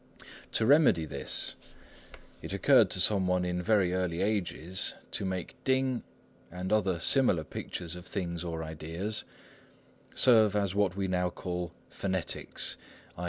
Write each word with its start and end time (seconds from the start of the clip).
To 0.53 0.65
remedy 0.65 1.05
this, 1.05 1.55
it 2.41 2.53
occurred 2.53 2.89
to 2.89 2.99
some 2.99 3.27
one 3.27 3.45
in 3.45 3.61
very 3.61 3.93
early 3.93 4.21
ages 4.23 4.95
to 5.11 5.25
make 5.25 5.63
丁, 5.63 6.01
and 6.49 6.73
other 6.73 6.99
similar 6.99 7.43
pictures 7.43 7.95
of 7.95 8.07
things 8.07 8.43
or 8.43 8.63
ideas, 8.63 9.23
serve 10.15 10.55
as 10.55 10.73
what 10.73 10.95
we 10.95 11.07
now 11.07 11.29
call 11.29 11.71
Phonetics, 11.91 12.77
_i. 13.15 13.19